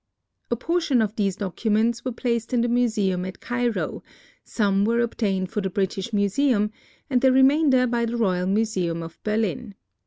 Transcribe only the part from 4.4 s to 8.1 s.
some were obtained for the British Museum, and the remainder by